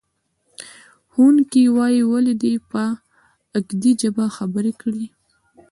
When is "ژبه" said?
4.01-4.25